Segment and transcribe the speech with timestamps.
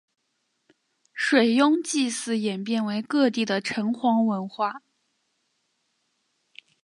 [1.13, 4.81] 水庸祭祀演变为各地的城隍文化。